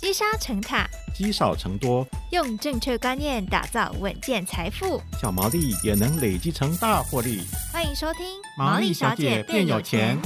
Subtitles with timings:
[0.00, 7.42] 积沙成塔，积少成多，用正确观念打造稳健财富，小毛利也能累积成大获利。
[7.70, 8.24] 欢迎收听
[8.56, 10.16] 《毛利小姐变有钱》。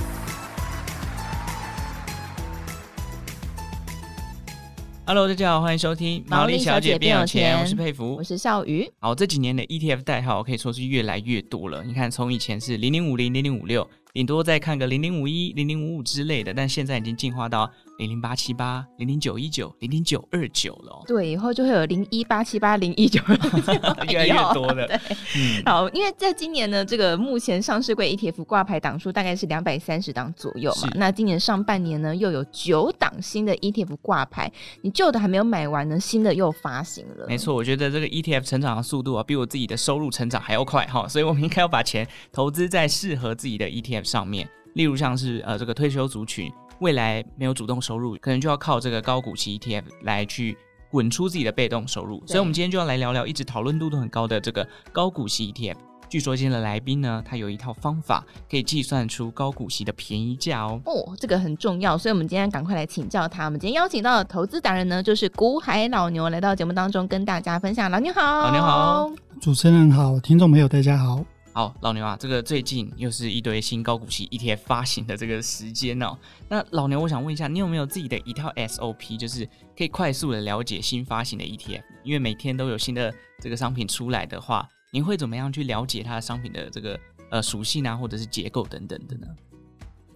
[5.07, 7.57] Hello，大家好，欢迎收听《毛利小姐变有钱》。
[7.61, 8.89] 我是佩服，我是笑鱼。
[9.01, 11.83] 好，这几年的 ETF 代号可以说是越来越多了。
[11.83, 13.91] 你看，从以前是零零五零、零零五六。
[14.15, 17.69] 顶多再看个零零五一、零零五五之类的，但现在已经进化到
[17.99, 21.03] 零零八七八、零零九一九、零零九二九了。
[21.07, 23.51] 对，以后就会有零一八七八、零一九二九，
[24.11, 24.87] 越来越多了。
[24.89, 24.97] 对，
[25.37, 30.89] 嗯，好，因为在今年呢，这个目前上市柜 ETF 挂牌档数大概是两百三十档左右嘛。
[30.97, 37.27] 那今年上半年呢，又有九档新的 ETF 挂牌，你旧的还没有买完呢，新的又发行了。
[37.29, 44.05] 没错，我觉得这个 ETF 成长的速度啊，比我自己的收入成长还要快哈， 所以我们应该要把钱投资在适合自己的 ETF。
[44.05, 46.53] 上面，例如像是呃这个退休族群，
[46.85, 50.55] 未来没有主动收入，可能就要靠这个高股息 ETF 来去
[50.91, 52.23] 滚出自己的被动收入。
[52.27, 55.77] 所以，我们今天就要来聊聊一直讨论度都很高的这个高股息 ETF。
[56.11, 60.79] 据说今天的来宾呢，他有一套方法可以计算出高股息的便宜价哦。
[60.85, 63.47] 哦，这个很重要，所以我们今天赶快来请教他。
[63.47, 67.91] 我们今天邀请到的投资达人呢，就是股海老牛来到节目当中跟大家分享。
[67.91, 69.11] 老牛好，老牛好，
[69.41, 71.25] 主持人好，听众朋友大家好。
[71.57, 76.19] 好，老牛啊，这个最近又是一堆新高股息 ETF 发行的这个时间哦。
[76.49, 81.85] 那老牛，我想问一下，你有没有自己的一套 SOP，就是可以快速的了解新发行的 ETF？
[82.03, 86.99] 因为每天都有新的这个商品出来的话，您会怎么样去了解它的商品的这个
[87.31, 89.27] 呃属性啊，或者是结构等等的呢？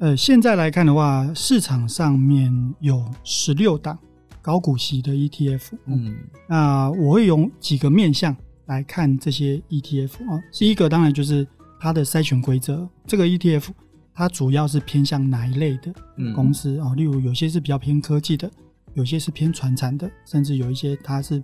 [0.00, 3.96] 呃，现在来看的话，市场上面有十六档
[4.42, 8.36] 高股息的 ETF，嗯，那我会用几个面向。
[8.68, 11.46] 来看这些 ETF 啊，第一个当然就是
[11.80, 12.88] 它的筛选规则。
[13.06, 13.68] 这个 ETF
[14.14, 15.92] 它主要是偏向哪一类的
[16.34, 16.94] 公司啊？
[16.94, 18.50] 例如有些是比较偏科技的，
[18.94, 21.42] 有些是偏传产的，甚至有一些它是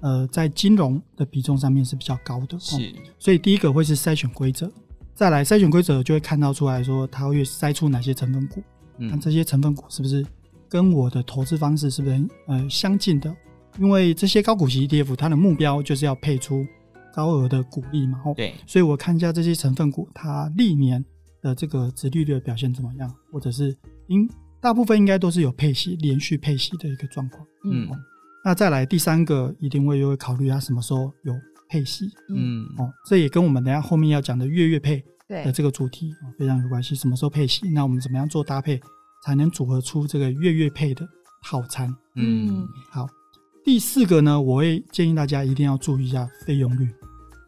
[0.00, 2.58] 呃在金融的比重上面是比较高的。
[2.58, 4.70] 是，所以第一个会是筛选规则，
[5.14, 8.62] 再来筛选规则就会看到出来说它会筛出哪些成分股，
[8.98, 10.26] 那这些成分股是不是
[10.68, 13.32] 跟我的投资方式是不是呃相近的？
[13.78, 16.66] 因为这些高股息 ETF，它的目标就是要配出
[17.14, 21.04] 高额的股利嘛，哦对，所以我看一下这些成分股，它历年
[21.42, 23.76] 的这个殖利率的表现怎么样，或者是
[24.08, 24.28] 应
[24.60, 27.46] 大部分应该都是有配息、连续配息的一个状况。
[27.64, 27.88] 嗯，
[28.44, 31.34] 那再来第三个，一定会又会考虑它什么时候有
[31.68, 32.06] 配息。
[32.28, 36.94] 嗯，哦，这也跟我们等下后面要讲的月月配的这个主题非常有关系。
[36.94, 37.68] 什么时候配息？
[37.70, 38.80] 那我们怎么样做搭配，
[39.24, 41.06] 才能组合出这个月月配的
[41.42, 41.94] 套餐？
[42.14, 43.06] 嗯，好。
[43.66, 46.88] 第四个呢，我会建议大家一定要注意一下费用率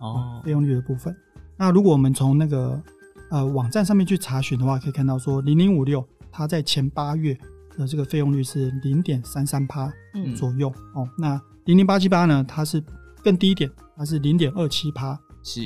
[0.01, 1.17] 哦，费用率的部分。
[1.57, 2.83] 那如果我们从那个
[3.31, 7.39] 呃网站上面去查询的话，可以看到说零零五六它在前八月
[7.77, 9.93] 的这个费用率是零点三三趴
[10.37, 11.09] 左右、嗯、哦。
[11.17, 12.83] 那零零八七八呢，它是
[13.23, 15.61] 更低一点，它是零点二七趴，是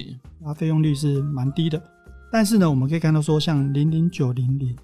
[0.44, 1.82] 它费用率是蛮低的。
[2.30, 4.76] 但是呢，我们可以看到说像零零九零零，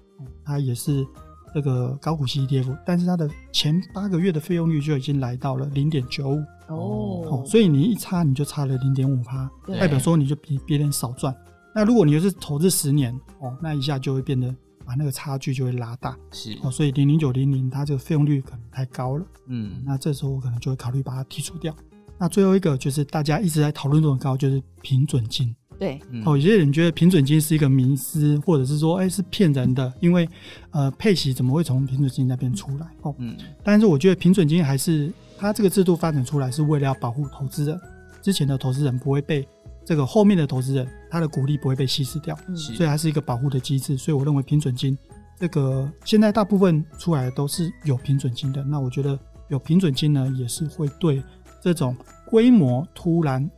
[0.43, 1.05] 它也是。
[1.53, 6.43] 这个高股息 ETF，但是它的前八个月的费用率就已经来到了零点九五。
[6.67, 9.49] 哦，所以你一差你就差了零点五趴，
[9.79, 11.35] 代表说你就比别人少赚。
[11.73, 14.53] 那如果你又是投资十年哦，那一下就会变得
[14.85, 16.57] 把那个差距就会拉大，是。
[16.61, 21.75] 哦，所以零零九零零它这个费用率可能太高了，嗯，那这时候我可能就会考虑把它剔除掉。
[22.17, 25.55] 那最后一个就是大家一直在讨论度很高，就是平准金。
[25.79, 30.27] 对，哦，有些人觉得平准金是一个迷思，或者是说，哎，是骗人的，因为，
[30.71, 32.85] 呃，配息怎么会从平准金那边出来？
[33.03, 37.79] 哦，嗯，但是我觉得平准金还是它这个制度发展出来是为了要保护投资人，
[38.21, 39.47] 之前的投资人不会被
[39.85, 43.95] 这个后面的投资人他的股利不会被稀释掉，嗯，所以还是一个保护的机制。
[43.95, 44.97] 所以我认为平准金
[45.39, 49.17] 这个现在大部分出来的都是有平准金的，那我觉得
[49.47, 51.23] 有平准金呢，也是会对
[51.61, 53.49] 这种规模突然。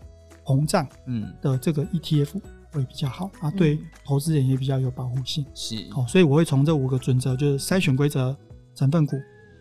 [0.46, 2.41] 膨胀，嗯的这个 ETF
[2.72, 5.46] 会比较好啊，对投资人也比较有保护性。
[5.53, 8.35] 是，好，所以我会从这五个准则，就是筛选规则、
[8.74, 9.18] 成分股、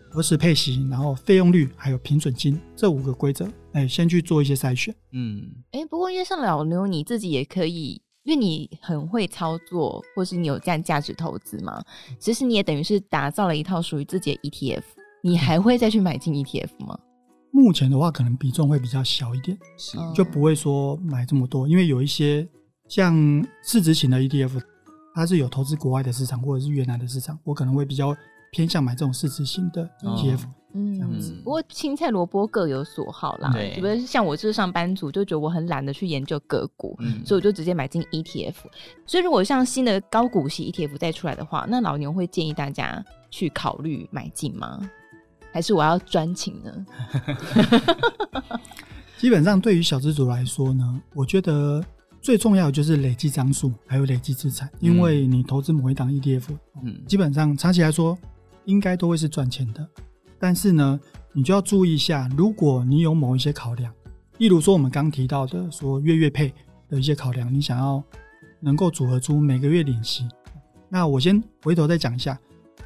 [0.09, 4.95] 何时配息，然后费用率，还有平准金这五个规则，哎，先去做一些筛选。
[5.11, 11.83] 嗯，哎、欸，不过因为像老牛你自己也可以，因为你很会操作，或是你有这样价值投资嘛，
[12.17, 14.83] 其实你也等于是打造了一套属于自己的 ETF，
[15.21, 16.97] 你还会再去买进 ETF 吗？
[17.51, 19.97] 目前的话，可能比重会比较小一点，是。
[20.15, 22.47] 就不会说买这么多，因为有一些
[22.87, 23.15] 像
[23.63, 24.61] 市值型的 ETF，
[25.13, 28.15] 它是有投资国外的市场或者是越南的市场，我可能会比较
[28.51, 30.39] 偏向买这种市值型的 ETF，
[30.73, 31.33] 嗯，这样子。
[31.43, 38.55] 不过青菜萝卜各有所好啦，对，比如像我是上班族，就觉得我很懒得去研究个股，嗯，所以我就直接买进 ETF。
[39.05, 44.79] 所以如果像新的高股息 ETF 再出来的话，那老牛会建议大家去考虑买进吗？
[45.51, 46.85] 还是我要专情呢？
[49.17, 51.83] 基本上对于小资族来说呢，我觉得
[52.21, 54.69] 最重要的就是累积张数，还有累积资产。
[54.79, 56.45] 因为你投资某一档 ETF，
[56.83, 58.17] 嗯，基本上长期来说
[58.65, 59.87] 应该都会是赚钱的。
[60.39, 60.99] 但是呢，
[61.33, 63.93] 你就要注意一下，如果你有某一些考量，
[64.39, 66.51] 例如说我们刚提到的说月月配
[66.89, 68.03] 的一些考量，你想要
[68.59, 70.27] 能够组合出每个月领息，
[70.89, 72.39] 那我先回头再讲一下。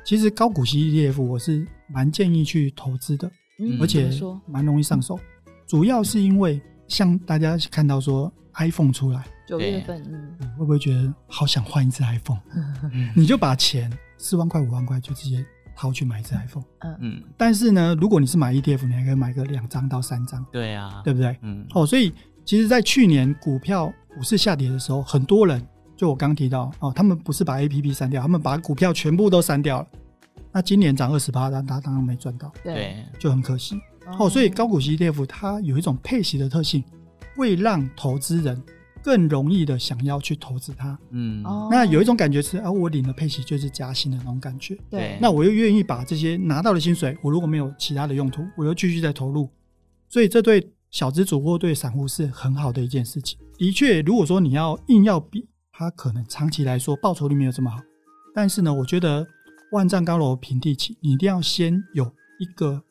[0.05, 3.27] 其实高股息 ETF 我是蛮建议去投资的，
[3.59, 4.07] 嗯，而且
[4.47, 5.19] 蛮容易上手。
[5.65, 10.03] 主要是因为像大家看到说 iPhone 出来九月份，
[10.39, 12.39] 嗯，会不会觉得好想换一只 iPhone？
[13.17, 15.43] 你就把钱四万块五万块就直接
[15.75, 16.63] 掏去买一只 iPhone。
[16.81, 17.23] 嗯嗯。
[17.35, 20.45] 但是呢，如果你是买 ETF，你还可以买个两张到三张。
[20.51, 21.35] 对啊，对不对？
[21.41, 21.65] 嗯。
[21.73, 22.13] 哦，所以
[22.45, 25.67] 其实，在去年股票股市下跌的时候，很多人。
[25.95, 29.87] 就我刚提到哦，他们不是把 APP 删掉，他们把股票全部都删掉了。
[30.51, 33.79] 那今年涨二十八，但他当然没赚到，对，就很可惜。
[34.19, 36.83] 哦，所以高股息 ETF 它有一种配息的特性，
[37.35, 38.61] 会让投资人
[39.01, 40.97] 更容易的想要去投资它。
[41.11, 44.77] 嗯，那有一种感觉是啊，我领了配息就是加薪的那种感觉。
[44.89, 49.49] 对，那我又愿意把这些拿到的薪水，我如果没有其他的用途，我又继续再投入。
[50.07, 53.37] 所以这对小资主或对散户是很好的一件事情。
[53.57, 55.47] 的确，如果说你要硬要比。
[55.77, 57.77] 它可能长期来说报酬率没有这么好，
[58.33, 59.27] 但是呢，我觉得
[59.73, 62.05] 万丈高楼平地起，你一定要先有
[62.39, 62.81] 一个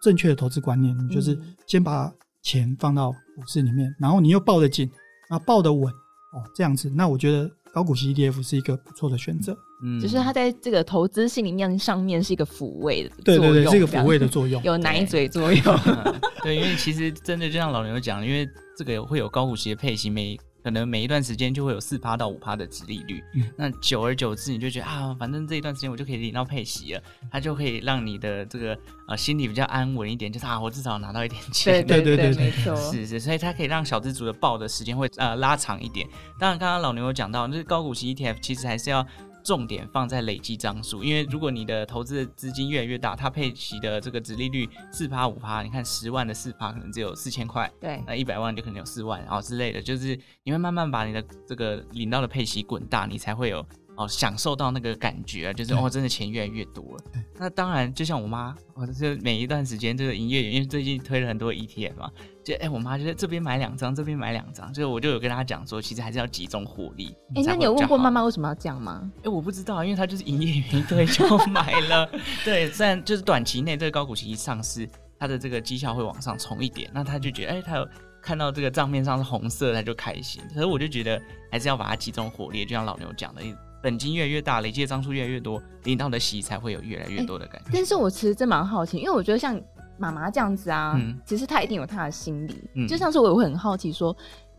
[0.00, 1.36] 正确的投资观念，你就是
[1.66, 4.88] 先把钱放到股市里面，然后你又抱得紧，
[5.28, 9.56] 啊抱得稳哦，这样子，那我觉得高股息 ETF 是一个不错的选择。
[9.82, 15.62] 嗯，就是它在这个投资心理面上面是一个抚慰的作用，对对对，是一个抚慰的作用，有奶嘴作用。
[16.44, 18.48] 对，因为其实真的就像老牛讲，因为
[18.78, 20.38] 这个会有高股息的配息没。
[20.62, 28.78] 可能每一段时间就会有四趴到五趴的值利率，嗯，那久而久之你就觉得啊，反正这一段时间我就可以领到配息了，它就可以让你的这个
[29.08, 36.06] 呃心里比较安稳一点，就是啊，我至少拿到一点钱，对对对对，没错，是是，所以它可以让小资族的抱的时间会呃拉长一点。
[36.38, 39.06] 当然，刚刚老牛有讲到，就是高股息 ETF 其实还是要。
[39.42, 53.64] 重点放在累积张数，因为如果你的投资的资金越来越大，它配息的这个殖利率四趴五趴，你看十万的四趴可能只有四千块，对，那一百万就可能有四万，然后之类的，就是你会慢慢把你的这个领到的配息滚大，你才会有。
[53.96, 57.04] 哦，享受到那个感觉，就是哦，真的钱越来越多了。
[57.34, 62.10] 那当然，就像我妈，我就每一段时间这个营业员，因为最近推了很多 ETF 嘛，
[62.42, 67.14] 就哎、欸，我妈就在这边买两张，这边买两张，就我就有跟她讲说，其实还是要集中火力。
[67.34, 69.02] 哎、欸，那你有问过妈妈为什么要这样吗？
[69.18, 72.08] 哎、欸，我不知道，因为她就是营业员， 对，就买了。
[72.44, 74.88] 对，虽然就是短期内这个高股息一上市，
[75.18, 77.86] 它的这个绩效会往上冲一点，那她就觉得，哎、欸，她有
[78.22, 80.42] 看到这个账面上是红色，她就开心。
[80.54, 81.20] 可是我就觉得
[81.50, 83.42] 还是要把它集中火力，就像老牛讲的。
[83.82, 87.70] 本金越来越大，累积的张数越来越多，领到的息才会有越来越多的感觉。
[87.70, 89.58] 欸、但是我其实真蛮好奇，因为我觉得像
[90.00, 92.54] 妈妈这样子啊，嗯、其实他一定有他的心理。
[92.74, 94.12] 嗯，就像是我也会很好奇说，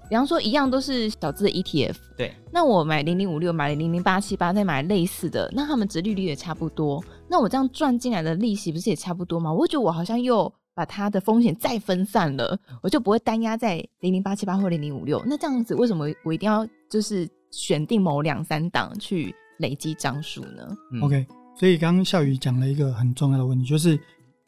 [0.09, 9.51] 比方说一样都是小资的 ETF，对，那我买零零五六，买零零八七八，再买类似的，那他们值利率也差不多，那我这样赚进来的利息不是也差不多吗？
[9.51, 15.21] 我会觉得我好像又把它的风险再分散了，我就不会单压在零零八七八或零零五六。
[15.25, 17.27] 那这样子为什么我一定要就是？
[17.53, 20.65] 选定某两三档去累积张数呢？
[20.93, 23.99] 嗯，OK，所以刚刚笑宇讲了一个很重要的问题，就是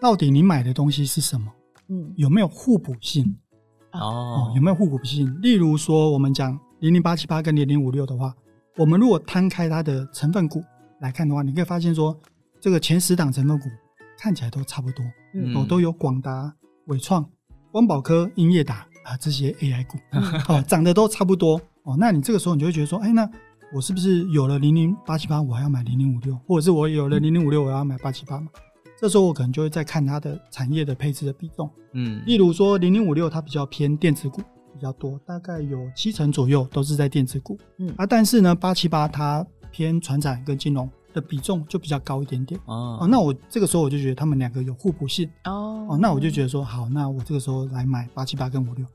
[0.04, 1.50] 到底你买的东西是什么？
[1.88, 3.34] 嗯，有没有互补性？
[3.94, 5.34] 哦，哦，有没有互补性？
[5.42, 8.36] 例如说，我们讲零零八七八跟零零五六的话，
[8.76, 10.62] 我们如果摊开它的成分股
[11.00, 12.14] 来看的话，你可以发现说，
[12.60, 13.70] 这个前十档成分股
[14.18, 15.06] 看起来都差不多，
[15.36, 16.54] 嗯，哦，都有广达、
[16.88, 17.26] 伟创、
[17.72, 19.98] 光宝科、英业达啊这些 AI 股，
[20.52, 21.56] 哦，涨得都差不多。
[21.84, 23.26] 哦，那你这个时候你就会觉得说，哎，那
[23.74, 28.50] 我是不是有了零零八七八，我还要买零零五六，或者是我有了零零五六，我要买八七八嘛？
[29.00, 34.42] 这时候我可能就会再看它的产业的配置的比重，嗯，例如说零零五六它比较偏电子股
[34.74, 37.94] 比较多，大概有七成左右都是在电子股，嗯。
[37.98, 48.86] 啊，但是呢八七八它偏船产跟金融的比重就比较高一点点，哦，哦，那我这个时候我就觉得他们两个有互补性，哦，哦，那我就觉得说好，那我这个时候来买八七八跟五六，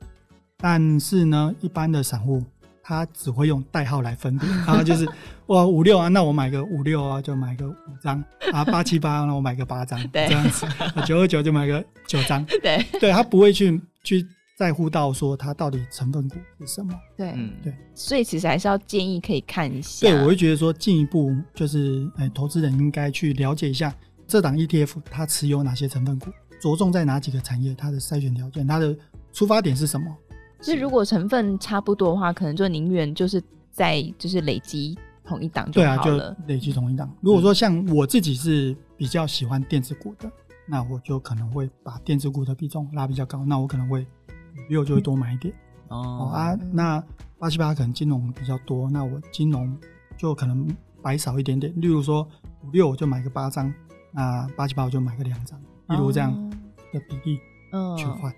[0.57, 2.41] 但是呢一般的散户。
[2.89, 5.07] 他只会用代号来分别， 然后就是
[5.45, 8.23] 哇五六啊，那我买个五六啊，就买个五张。
[8.51, 10.25] 啊，八七八，那我买个八张，对。
[10.27, 10.65] 这样子，
[11.05, 12.83] 九二九就买个九张， 对。
[12.99, 14.25] 对，他不会去去
[14.57, 17.51] 在乎到说它到底成分股是什么，对，嗯。
[17.63, 23.93] 对，所以其实还是要建议可以看一下，对，我会觉得说进一步就是，哎，投资人应该去了解一下
[24.25, 28.97] 这档 ETF 它持有哪些成分股，着重在哪几个产业，它的筛选条件，它的
[29.31, 30.07] 出发点是什么。
[30.61, 36.03] 所以如果成分差不多的话，可能就宁愿就是在就是累积同一档就好了。
[36.03, 37.09] 对啊，就累积同一档。
[37.21, 40.29] 如果说像我自己是比较喜欢电子股的，
[40.67, 45.53] 那我就可能会把电子股的比重拉比较高，那我可能会五六就会多买一点。
[45.87, 47.03] 哦啊，那
[47.39, 49.75] 八七八可能金融比较多，那我金融
[50.17, 50.67] 就可能
[51.01, 51.73] 摆少一点点。
[51.77, 52.27] 例如说
[52.63, 53.73] 五六我就买个八张，
[54.11, 56.31] 那八七八我就买个两张，例如这样
[56.91, 57.39] 的比例
[57.97, 58.33] 去换。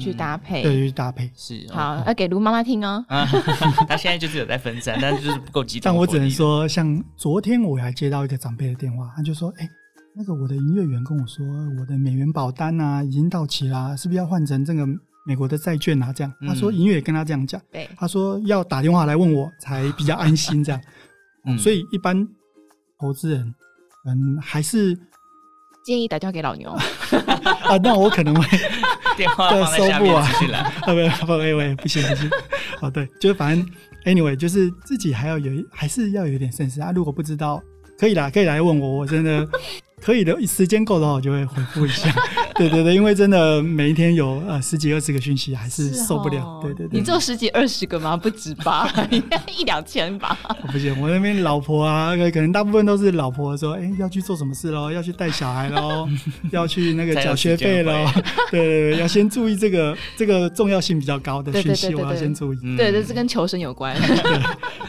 [0.00, 3.04] 去搭配，对，去搭配是好，要给卢妈妈听哦。
[3.88, 5.82] 他现在就是有在分散， 但是就是不够集中。
[5.84, 9.68] 但我只能说，像昨天我还接到一个长辈的电话，他就说：“哎，
[10.14, 11.46] 那个我的营业员跟我说，
[11.80, 14.86] 我的美元保单啊已经到期啦，是不是要换成这个
[15.26, 20.80] 美国的债券啊？”这样，他说营业员跟他这样讲，对，他说要打电话来问我才比较安心这样。
[21.46, 22.26] 嗯，所以一般
[22.98, 23.54] 投资人，
[24.06, 24.98] 嗯，还是。
[25.84, 26.70] 建议打电话给老牛
[27.68, 28.58] 啊，那我可能会
[29.18, 30.60] 电话放在下面继续来。
[30.80, 30.80] 啊，
[31.20, 32.30] 不不，喂喂，不行不行。
[32.80, 33.66] 哦，对，就是反正
[34.06, 36.90] anyway，就是自己还要有，还是要有一点慎思啊。
[36.94, 37.62] 如果不知道，
[37.98, 39.46] 可以啦，可以来问我，我真的。
[40.04, 42.14] 可以的，时间够的话，我就会回复一下。
[42.56, 46.44] 对对对，因为真的每一天有呃十几二十个讯息，还是受不了。
[46.44, 48.14] 哦、对对对，你做十几二十个吗？
[48.14, 50.38] 不止吧， 一两千吧。
[50.70, 54.90] 不行，我那边老婆啊，可能大部分都是老婆说，哎、欸，要去做什么事喽？
[54.92, 56.06] 要去带小孩喽？
[56.52, 57.92] 要去那个缴学费喽？
[58.50, 62.76] 对对对，要先注意这个这个重要性比较高的讯息，我要先注意。
[62.76, 63.96] 对，这是跟求生有关。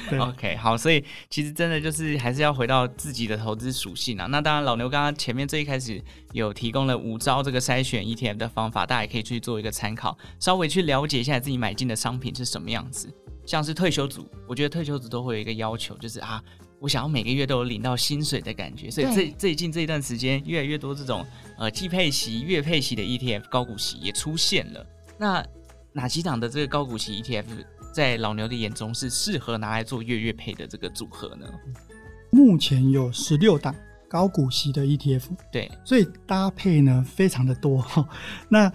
[0.10, 4.28] 对，OK，好，所以其实真的就是还是要回到自己的投资属性啊。
[4.30, 6.02] 那当然，老牛刚刚前面最一开始
[6.34, 13.08] 有提供了五招这个筛选 ETF 的方法，大家也可以去做一个参考，稍微去了解一下自己买进的商品是什么样子。
[13.46, 16.44] 像是退休族，我觉得退休族都会有一个要求，就是啊，
[16.80, 18.90] 我想要每个月都有领到薪水的感觉。
[18.90, 21.24] 所以最最近这一段时间，越来越多这种
[21.60, 24.84] 呃季配息、月配息的 ETF 高股息也出现了。
[25.20, 25.46] 那
[25.94, 27.46] 哪几档的这个高股息 ETF，
[27.94, 31.48] 在老牛的眼中是适合拿来做月月配的这个组合呢？
[32.32, 33.76] 目前有十六档。
[34.16, 37.86] 高股息的 ETF，对，所以搭配呢非常的多。
[38.48, 38.72] 那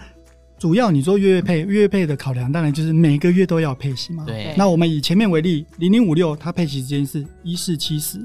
[0.58, 4.22] 主要你做月月配，月月配的考量当然就是每个月都要配息嘛。
[4.26, 4.54] 对。
[4.58, 8.20] 那我们以前面为例，零零五六它配息时间是一四七十。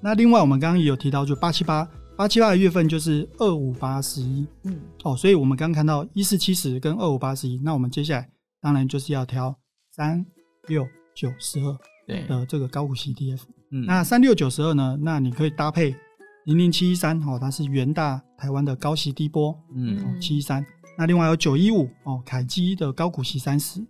[0.00, 4.46] 那另外我们刚刚也有提到，就八七八八七八的月份就是二五八十一。
[4.62, 4.78] 嗯。
[5.02, 8.28] 哦，所以我们刚刚看到一四七十跟二五八十一，那我们接下来
[8.62, 9.52] 当然就是要挑
[9.90, 10.24] 三
[10.68, 11.76] 六九十二
[12.28, 13.40] 的这个高股息 ETF。
[13.72, 13.84] 嗯。
[13.84, 14.96] 那三六九十二呢？
[15.02, 15.96] 那你可以搭配。
[16.46, 20.64] 零零七一三哦，它是元大台湾的高息低波，嗯，七一三。
[20.96, 23.80] 那另外有九一五哦，凯基的高股息三十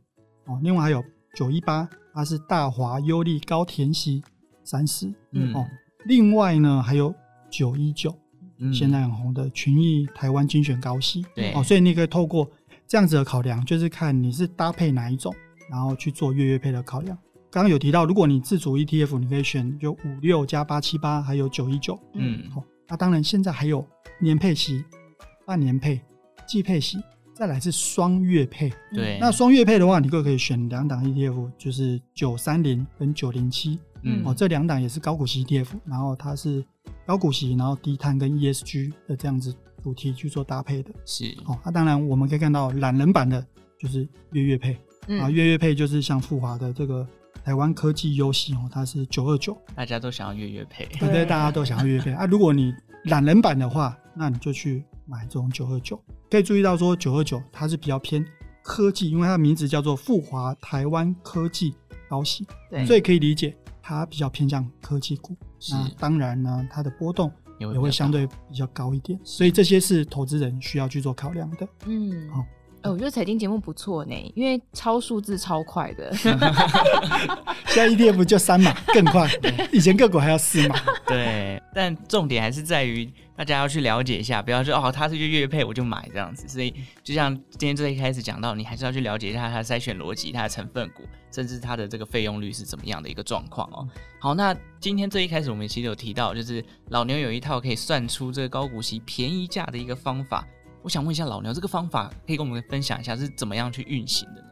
[0.46, 4.22] 哦，另外还有九一八，它是大华优利高填息
[4.64, 5.66] 三十，嗯哦。
[6.06, 7.14] 另外呢还有
[7.50, 8.16] 九一九，
[8.72, 12.50] 现在很红的群益台湾精选高息，对哦，所以你可以透过
[12.86, 15.34] 这样子的考量，就是看你是搭配哪一种，
[15.70, 17.18] 然后去做月月配的考量。
[17.50, 21.98] 刚刚有提到，如果你自主 ETF，你可以选就五六加八七八，还有九一九。
[22.12, 23.86] 嗯，好，那当然现在还有
[24.20, 24.84] 年配息、
[25.46, 26.00] 半年配、
[26.46, 26.98] 季配息，
[27.32, 28.70] 再来是双月配。
[28.92, 33.78] 对，那双月配的话，你就可以选两档 ETF，就是九三零跟九零七。
[34.02, 36.62] 嗯，哦，这两档也是高股息 ETF，然后它是
[37.06, 40.90] 高股息，然后低碳跟 ESG 的这样子主题去做搭配的。
[41.04, 43.44] 是，哦，那当然我们可以看到懒人版的
[43.78, 44.76] 就是月月配，
[45.20, 47.06] 啊，月月配就是像富华的这个。
[47.46, 52.26] 台湾科技优息哦，它是九二九，大家都想要月月配，对对，大家都想要月月配啊。
[52.26, 52.74] 如果你
[53.04, 55.96] 懒人版的话，那你就去买这种九二九。
[56.28, 58.26] 可以注意到说，九二九它是比较偏
[58.64, 61.72] 科技，因为它的名字叫做富华台湾科技
[62.08, 65.36] 高息，对，所以可以理解它比较偏向科技股。
[65.60, 71.68] 是，那当然呢，它的波动也会相对比较高一点，所以这些是投资人需要去做考量的。
[71.86, 72.40] 嗯，好。
[72.40, 72.44] 哦、
[72.88, 76.12] 我觉得财经节目不错呢，因为超数字超快的。
[77.66, 79.28] 现在 ETF 就三码更快，
[79.72, 80.76] 以前个股还要四码。
[81.06, 86.48] 对，但重点还是在于大家要去了解一下，不要说哦，它是月月配我就买这样子。
[86.48, 93.86] 所以就像今天最一开始讲到，你还是要去了解一下它的筛选逻辑、它的成分股，甚至它的这个费用率是怎么样的一个状况哦。
[94.18, 100.46] 好，那今天最一开始我们其实有提到，就是老牛有一套可以算出这个高股息便宜价的一个方法。
[100.86, 104.46] 我想问一下老牛，这个方法可以跟我们分享一下是怎么样去运行的呢？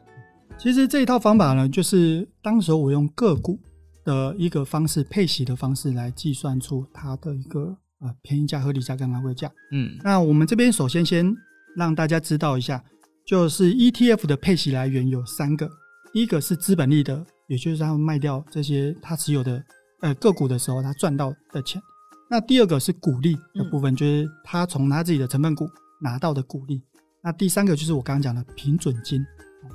[0.59, 3.57] 其实这一套方法呢，就是当时我用个股
[4.05, 9.49] 的一个方式配息的方式来计算出它的一个呃便宜价、合理价跟昂贵价。
[9.71, 11.33] 嗯，那我们这边首先先
[11.77, 12.83] 让大家知道一下，
[13.25, 15.71] 就是 ETF 的配息来源有三个，
[16.15, 19.63] 一个是资本利得，也就是他们卖掉这些他持有的
[20.01, 21.81] 呃个股的时候他赚到的钱。
[22.29, 25.71] 那第二个是股利的部分，嗯、就是他从他自己的成分股。
[26.05, 26.83] 拿到的股利，
[27.23, 29.25] 那第三个就是我刚刚讲的平准金，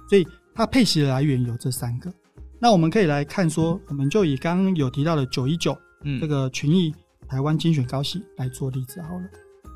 [0.07, 2.13] 所以它配息的来源有这三个。
[2.59, 6.93] 那我们可以来看说，我们就以刚刚有提到的九一九，嗯，这个群益
[7.27, 9.24] 台湾精选高息来做例子好了。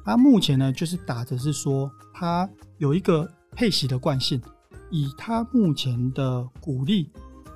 [0.05, 4.39] 它目前呢就是打着是说它有一个配息的惯性，
[4.91, 7.09] 以它目前的股利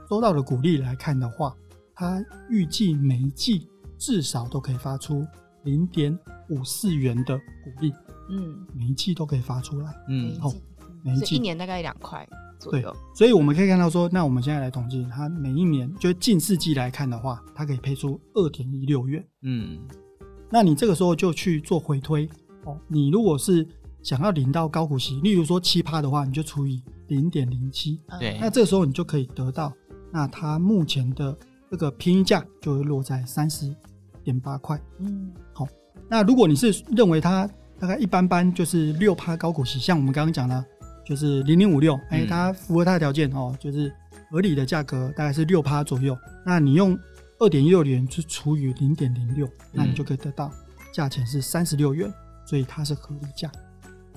[0.09, 1.55] 收到的股利来看的话，
[1.93, 3.67] 它预计每一季
[3.99, 5.23] 至少都可以发出
[5.63, 6.17] 零点
[6.49, 7.43] 五四元的股
[7.79, 7.93] 利，
[8.29, 10.51] 嗯，每一季都可以发出来，嗯，好，
[11.03, 11.35] 每一季。
[11.35, 12.27] 一年大概两块
[12.59, 19.79] 左右，对，所以我们可以看到说，那我们现在来统计，它每一年就近四季来看的话，它可以配出二点一六元，嗯，
[20.49, 22.29] 那你这个时候就去做回推。
[22.65, 23.65] 哦，你如果是
[24.03, 29.71] 想要领到高股息，例如说七趴的话，你就除以零点零七，对，那这个时候你就可以得到，
[30.11, 31.37] 那它目前的
[31.71, 33.73] 这个便宜价就会落在三十
[34.25, 35.65] 点八块，嗯，好，
[36.09, 40.65] 那如果你是认为它大概一般般，就是六趴高股息，像我们刚刚讲的，
[41.05, 43.93] 就是零零五六，哎，它符合它的条件哦，就是
[44.31, 46.97] 合理的价格大概是六趴左右，那你用
[47.39, 50.51] 二点一六元去除以零点零六，那你就可以得到
[50.91, 52.11] 价钱是三十六元，
[52.45, 53.51] 所以它是合理价。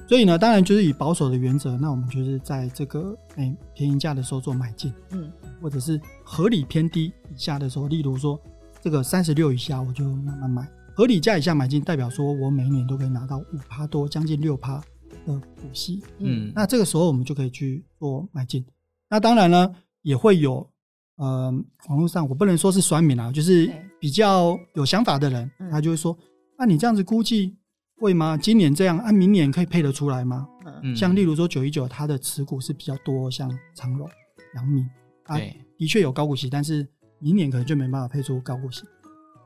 [0.09, 8.41] 所以呢，当然就是以保守的原则，那我们就是在这个哎便宜价的时候做买进，嗯，或者是合理偏低以下的时候，例如说。
[8.83, 14.79] 这个三十六以下我就慢慢买，合理价以下买进，代表说我每一年都可以拿到五趴多，将近六趴
[15.27, 16.03] 的股息。
[16.19, 18.65] 嗯，那这个时候我们就可以去做买进。
[19.09, 20.69] 那当然呢，也会有
[21.17, 21.51] 呃，
[21.89, 26.17] 网络上我不能说是酸民啊，就是比较有想法的人，他就会说：
[26.59, 27.57] 那、你这样子估计
[27.99, 28.37] 会吗？
[28.37, 30.47] 今年这样，按、啊、明年可以配得出来吗？
[30.83, 34.09] 嗯，像例如说九一九，它的持股是比较多，像长荣、
[34.55, 34.85] 阳明，
[35.25, 35.39] 啊，
[35.79, 36.87] 的确有高股息，但是。
[37.23, 38.83] 明年可能就没办法配出高股息，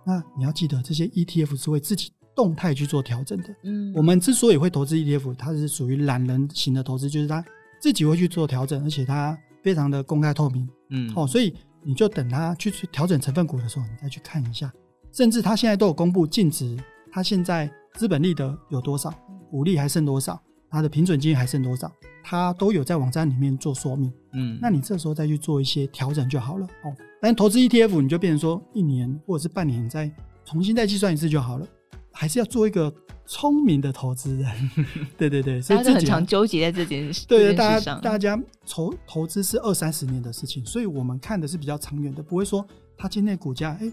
[0.04, 3.54] 那你要记得这些 ETF 是会自己动态去做调整的。
[3.62, 7.44] 嗯，我们之所以会投资 ETF，它是属于懒人型的投资，就是它
[7.80, 10.68] 自己会去做调整，而且它非常的公开透明。
[10.90, 14.72] 嗯，哦，所以你就等它去调整成分股的时候，你再去看一下，
[15.12, 16.76] 甚至它现在都有公布净值，
[17.10, 19.12] 它现在资本利得有多少，
[19.50, 20.40] 股利还剩多少。
[20.70, 21.88] 它的平准金还剩多少？
[22.24, 24.10] 它都有在网站里面做说明。
[24.32, 26.96] 嗯，那你这时候再去做一些调整就好了哦。
[27.20, 30.10] 但投资 ETF 你就变成说一年或者是半年再
[30.44, 31.66] 重新再计算一次就好了，
[32.10, 32.92] 还是要做一个
[33.26, 34.70] 聪明的投资人。
[35.16, 37.26] 对 对对，所以很常纠结在这件事。
[37.26, 43.90] 对，大家大家投投资是二三十年的事情，所以我们看的是比较长远的，不会说它今天股价哎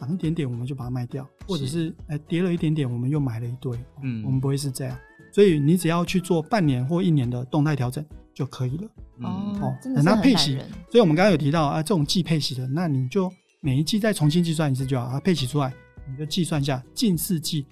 [0.00, 3.78] 涨一点点我们就把它卖掉，或者是哎跌了一点点我们又买了一堆。
[4.02, 4.98] 嗯，我们不会是这样。
[5.34, 8.88] 所以你只要去做半年或一年的动态调整就可以了。
[9.22, 10.56] 哦，等它配息。
[10.88, 13.28] 所以我们刚刚有提到啊，这种季配息的，那你就
[13.60, 15.08] 每一季再重新计算一次就好。
[15.10, 15.74] 它配息出来，
[16.08, 17.66] 你就计算一下近四季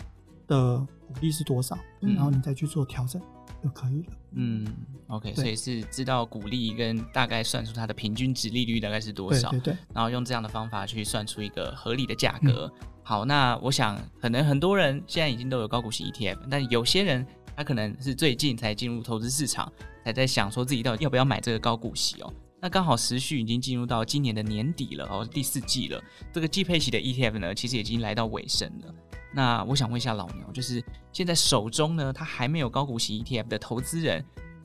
[0.48, 3.22] 的股利是多少，然后你再去做调整
[3.62, 4.12] 就可以了。
[4.32, 4.66] 嗯
[5.06, 9.76] ，OK，所以是知道股利跟大概算出它的平均值利率大概是多少，对对。
[9.94, 12.68] 然后用这样的方法去算出一个合理的价格。
[13.04, 17.24] 好，那我想可能很多人现在已经都有高股息 ETF，但有些人。
[17.56, 19.70] 他可能是最近才进入投资市场，
[20.04, 22.32] 才在想说自己到底要不要买这个高股息哦。
[22.60, 26.00] 那刚好时序已经进入到今年的年底了哦，第四季了。
[26.32, 28.94] 这个季配息的 ETF 呢，其实已经来到尾声了。
[29.34, 30.80] 那我想问一下老牛，就是
[31.12, 34.24] 现在手中呢，他还没有高股息 ETF 的投资人，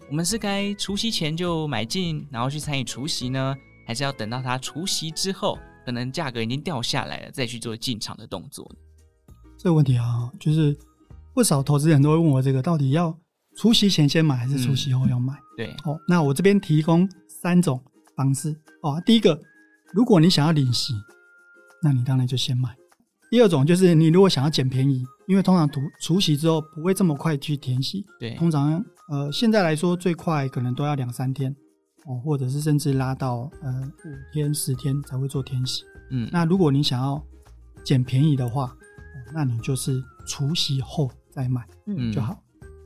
[0.09, 3.55] 我们是该除夕前就买进，然后去参与除夕呢，
[3.87, 8.71] 还是要等到它除夕之后，可能价格已经掉下来了，再去做进场的动作？
[9.57, 10.77] 这个问题啊，就是。
[11.37, 13.15] 不少投资人都会问我这个，到底要
[13.55, 15.35] 除夕前先买还是除夕后要买？
[15.35, 17.79] 嗯、对，哦，那我这边提供三种
[18.15, 18.99] 方式哦。
[19.05, 19.39] 第一个，
[19.93, 20.95] 如果你想要领息，
[21.83, 22.75] 那你当然就先买。
[23.29, 31.55] 第二种就是你如果想要捡便宜，因为通常除除息之后不会这么快去填息，对，通常呃现在来说最快可能都要两三天
[32.07, 35.83] 哦，或者是甚至拉到呃五天十天才会做填息。
[36.09, 37.23] 嗯，那如果你想要
[37.85, 41.11] 捡便宜的话，哦，那你就是除夕后。
[41.37, 42.11] 再买嗯。
[42.11, 42.35] 就好，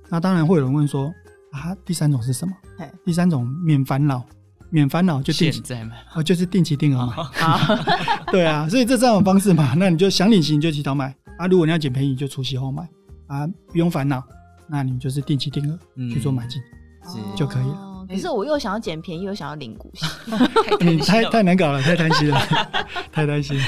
[0.10, 1.08] 那当然会有人问说
[1.52, 2.54] 啊，第三种是什么？
[3.06, 4.22] 第三种免烦恼，
[4.70, 7.16] 免烦恼就定期再买，哦，就是定期定额买。
[8.30, 11.16] 对啊，所以这三种方式嘛， 那你就想领息你就提早买。
[11.38, 12.88] 啊，如果你要捡便宜就除息后买。
[13.28, 14.22] 啊，不用烦恼，
[14.68, 15.80] 那你就是定期定额
[16.14, 16.62] 去做买进
[17.34, 18.06] 就可以了。
[18.10, 20.06] 可是我又想要捡便宜，又想要领股息，
[20.86, 22.38] 你太太难搞了，太贪心了，
[23.10, 23.64] 太贪心了，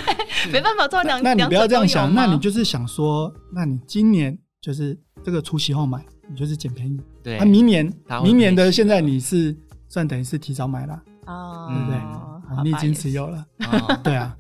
[0.52, 1.24] 没办法做两。
[1.24, 4.38] 那你不要这样想，那你就是想说，那你今年。
[4.64, 6.98] 就是这个除夕后买，你就是捡便宜。
[7.22, 9.54] 对，啊，明年明年的现在你是
[9.90, 12.64] 算等于是提早买了，哦，对不对？
[12.64, 13.46] 你已经持有了，
[14.02, 14.34] 对啊，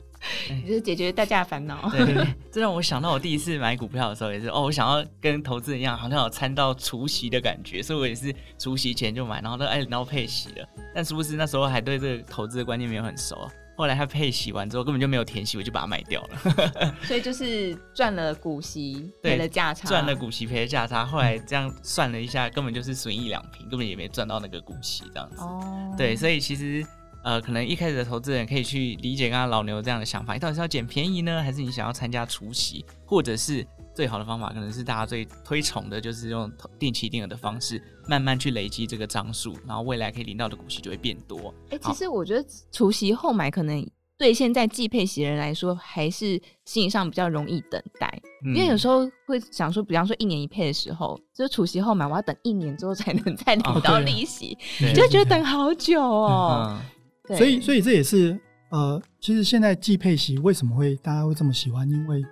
[0.50, 1.90] 你 就是解决大家的烦恼。
[1.90, 10.66] 对， 这让我想到我第一次买股票的时候也是，哦，我想要跟投资人一样，好像有参到除夕的感觉，所以我也是除夕前就买，然后都哎，然后配息了。
[10.96, 16.96] 但是不是那时候还对这个投资的观念没有很熟，后来他配息完之后根本就没有填息，我就把它卖掉了。
[17.04, 19.88] 所以就是赚了股息，赔了价差。
[19.88, 21.06] 赚了股息，赔了价差。
[21.06, 25.38] 后来这样算了一下，根本就是损益两平，根本也没赚到那个股息这样子。
[25.42, 26.86] 哦，对，所以其实
[27.24, 33.66] 呃，可能一开始的投资人可以去理解刚刚老牛这样的想法，你到底是要捡便宜呢，还是你想要参加除息，或者是？
[33.94, 41.54] 最好的方法可能是大家最推崇的，就是用定期定额的方式，慢慢去累积这个张数，然后未来可以领到的股息就会变多。
[41.70, 56.80] 哎、欸，其实我觉得除息后买可能对现在季配息的人来说，还是心理上比较容易等待，嗯、因为有时候会想说，比方说一年一配的时候，就是除息后买，我要等一年之后才能 再领到利息，哦啊、就觉得等好久哦。
[57.28, 58.40] 对，所以所以这也是
[58.72, 62.24] 呃，其实现在季配息为什么会大家会这么喜欢，因为。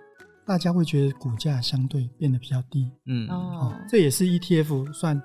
[0.51, 3.25] 大家会觉得股价相对变得比较低，嗯。
[3.29, 5.21] 哦，这也是 ETF 算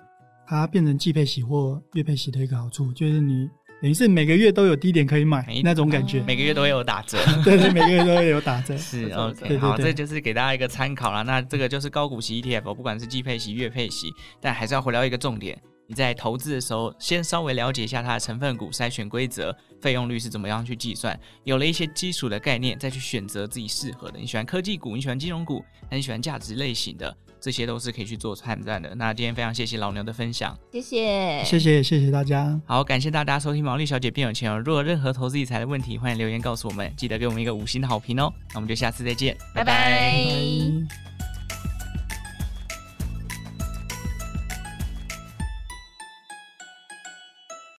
[0.46, 3.48] 它变成季配息或月配息的一个好处，就是你
[3.82, 11.22] 等于是每个月都有低点可以买那种感觉，每个月都会有打折，对 对，每个月都会有打折，是 OK，好，这就是给大家一个参考啦。
[11.22, 15.60] 那这个就是高股息 ETF，不管是季配息、月配息，但还是要回到一个重点。
[15.88, 24.18] 你在投资的时候，先稍微了解一下它的成分股筛选规则、费用率是怎么样去计算，有了一些基础的概念，再去选择自己适合的。
[24.18, 28.94] 你喜欢科技股，你喜欢金融股，还是喜欢价值类型的，这些都是可以去做判断的。
[28.96, 32.60] 那今天非常谢谢老牛的分享，谢谢，谢谢，谢谢大家。
[32.66, 34.58] 好，感谢大家收听毛利小姐变有钱哦。
[34.58, 38.32] 如果任何投资理财的问题，欢迎留言告诉我们，记得给我们一个五星的好评哦。
[38.50, 39.64] 那我们就下次再见，拜拜。
[39.64, 41.15] 拜拜。